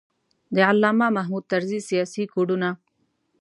[0.55, 2.69] د علامه محمود طرزي سیاسي کوډونه.